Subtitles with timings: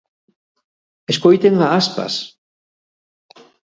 [1.13, 2.13] Escoiten a Aspas.